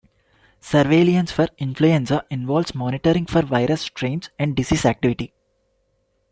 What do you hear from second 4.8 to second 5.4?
activity.